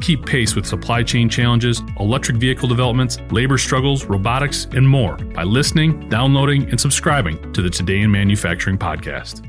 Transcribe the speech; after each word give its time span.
Keep 0.00 0.24
pace 0.24 0.56
with 0.56 0.64
supply 0.64 1.02
chain 1.02 1.28
challenges, 1.28 1.82
electric 1.98 2.38
vehicle 2.38 2.68
developments, 2.68 3.18
labor 3.30 3.58
struggles, 3.58 4.06
robotics, 4.06 4.66
and 4.72 4.88
more 4.88 5.16
by 5.16 5.42
listening, 5.42 6.08
downloading, 6.08 6.68
and 6.70 6.80
subscribing 6.80 7.52
to 7.52 7.60
the 7.60 7.68
Today 7.68 8.00
in 8.00 8.10
Manufacturing 8.10 8.78
podcast. 8.78 9.46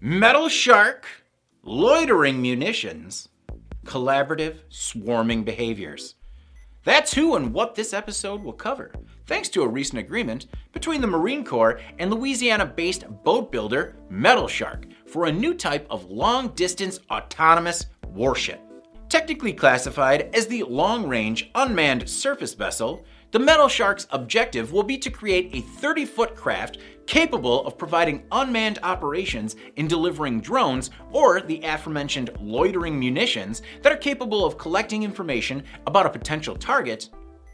Metal 0.00 0.48
Shark, 0.48 1.06
loitering 1.62 2.40
munitions, 2.40 3.28
collaborative 3.84 4.60
swarming 4.70 5.44
behaviors. 5.44 6.14
That's 6.84 7.12
who 7.12 7.36
and 7.36 7.52
what 7.52 7.74
this 7.74 7.92
episode 7.92 8.42
will 8.42 8.54
cover, 8.54 8.92
thanks 9.26 9.50
to 9.50 9.62
a 9.62 9.68
recent 9.68 9.98
agreement 9.98 10.46
between 10.72 11.02
the 11.02 11.06
Marine 11.06 11.44
Corps 11.44 11.80
and 11.98 12.10
Louisiana 12.10 12.64
based 12.64 13.04
boat 13.24 13.52
builder 13.52 13.96
Metal 14.08 14.48
Shark 14.48 14.86
for 15.08 15.26
a 15.26 15.32
new 15.32 15.54
type 15.54 15.86
of 15.90 16.10
long 16.10 16.48
distance 16.48 17.00
autonomous 17.10 17.86
warship. 18.08 18.60
Technically 19.08 19.54
classified 19.54 20.28
as 20.34 20.46
the 20.46 20.62
Long 20.64 21.08
Range 21.08 21.50
Unmanned 21.54 22.08
Surface 22.08 22.52
Vessel, 22.52 23.04
the 23.30 23.38
Metal 23.38 23.68
Shark's 23.68 24.06
objective 24.10 24.72
will 24.72 24.82
be 24.82 24.98
to 24.98 25.10
create 25.10 25.50
a 25.54 25.60
30 25.60 26.04
foot 26.04 26.34
craft 26.34 26.78
capable 27.06 27.66
of 27.66 27.78
providing 27.78 28.22
unmanned 28.32 28.78
operations 28.82 29.56
in 29.76 29.88
delivering 29.88 30.40
drones 30.40 30.90
or 31.10 31.40
the 31.40 31.60
aforementioned 31.62 32.30
loitering 32.38 32.98
munitions 32.98 33.62
that 33.82 33.92
are 33.92 33.96
capable 33.96 34.44
of 34.44 34.58
collecting 34.58 35.02
information 35.02 35.62
about 35.86 36.06
a 36.06 36.10
potential 36.10 36.54
target 36.54 37.08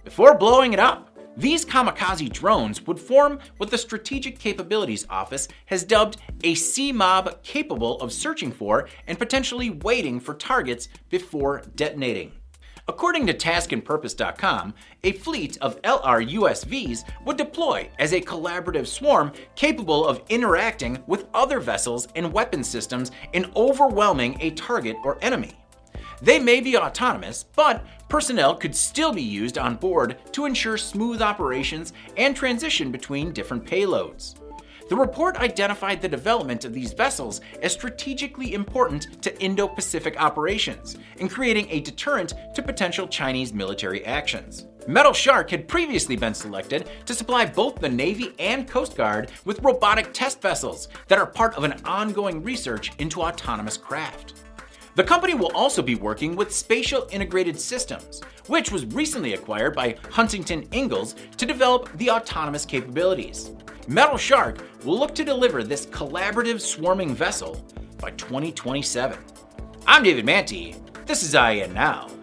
before 0.04 0.36
blowing 0.36 0.72
it 0.72 0.80
up. 0.80 1.13
These 1.36 1.64
kamikaze 1.64 2.32
drones 2.32 2.86
would 2.86 3.00
form 3.00 3.40
what 3.56 3.70
the 3.70 3.78
Strategic 3.78 4.38
Capabilities 4.38 5.04
Office 5.10 5.48
has 5.66 5.82
dubbed 5.82 6.18
a 6.44 6.54
SeaMob 6.54 7.42
capable 7.42 8.00
of 8.00 8.12
searching 8.12 8.52
for 8.52 8.88
and 9.08 9.18
potentially 9.18 9.70
waiting 9.70 10.20
for 10.20 10.34
targets 10.34 10.88
before 11.10 11.62
detonating. 11.74 12.32
According 12.86 13.26
to 13.26 13.34
taskandpurpose.com, 13.34 14.74
a 15.02 15.12
fleet 15.12 15.58
of 15.60 15.80
LRUSVs 15.82 17.02
would 17.24 17.38
deploy 17.38 17.88
as 17.98 18.12
a 18.12 18.20
collaborative 18.20 18.86
swarm 18.86 19.32
capable 19.56 20.06
of 20.06 20.22
interacting 20.28 21.02
with 21.06 21.26
other 21.34 21.58
vessels 21.60 22.06
and 22.14 22.32
weapon 22.32 22.62
systems 22.62 23.10
in 23.32 23.50
overwhelming 23.56 24.36
a 24.40 24.50
target 24.50 24.96
or 25.02 25.18
enemy. 25.22 25.52
They 26.20 26.38
may 26.38 26.60
be 26.60 26.76
autonomous, 26.76 27.42
but 27.42 27.84
personnel 28.14 28.54
could 28.54 28.76
still 28.76 29.12
be 29.12 29.20
used 29.20 29.58
on 29.58 29.74
board 29.74 30.16
to 30.30 30.44
ensure 30.44 30.76
smooth 30.76 31.20
operations 31.20 31.92
and 32.16 32.36
transition 32.36 32.92
between 32.92 33.32
different 33.32 33.64
payloads. 33.64 34.36
The 34.88 34.94
report 34.94 35.38
identified 35.38 36.00
the 36.00 36.08
development 36.08 36.64
of 36.64 36.72
these 36.72 36.92
vessels 36.92 37.40
as 37.60 37.72
strategically 37.72 38.54
important 38.54 39.20
to 39.24 39.36
Indo 39.42 39.66
Pacific 39.66 40.14
operations 40.22 40.96
and 41.18 41.28
creating 41.28 41.66
a 41.70 41.80
deterrent 41.80 42.34
to 42.54 42.62
potential 42.62 43.08
Chinese 43.08 43.52
military 43.52 44.04
actions. 44.04 44.66
Metal 44.86 45.12
Shark 45.12 45.50
had 45.50 45.66
previously 45.66 46.14
been 46.14 46.34
selected 46.34 46.88
to 47.06 47.14
supply 47.14 47.44
both 47.44 47.80
the 47.80 47.88
Navy 47.88 48.32
and 48.38 48.68
Coast 48.68 48.96
Guard 48.96 49.32
with 49.44 49.64
robotic 49.64 50.12
test 50.12 50.40
vessels 50.40 50.86
that 51.08 51.18
are 51.18 51.26
part 51.26 51.56
of 51.56 51.64
an 51.64 51.80
ongoing 51.84 52.44
research 52.44 52.92
into 52.98 53.22
autonomous 53.22 53.76
craft. 53.76 54.34
The 54.94 55.02
company 55.02 55.34
will 55.34 55.50
also 55.56 55.82
be 55.82 55.96
working 55.96 56.36
with 56.36 56.54
Spatial 56.54 57.08
Integrated 57.10 57.58
Systems, 57.58 58.20
which 58.46 58.70
was 58.70 58.86
recently 58.86 59.34
acquired 59.34 59.74
by 59.74 59.96
Huntington 60.10 60.68
Ingalls 60.72 61.16
to 61.36 61.44
develop 61.44 61.90
the 61.98 62.10
autonomous 62.10 62.64
capabilities. 62.64 63.50
Metal 63.88 64.16
Shark 64.16 64.58
will 64.84 64.96
look 64.96 65.12
to 65.16 65.24
deliver 65.24 65.64
this 65.64 65.86
collaborative 65.86 66.60
swarming 66.60 67.12
vessel 67.12 67.66
by 67.98 68.12
2027. 68.12 69.18
I'm 69.84 70.04
David 70.04 70.26
Mantey. 70.26 70.76
This 71.06 71.24
is 71.24 71.34
IEN 71.34 71.74
Now. 71.74 72.13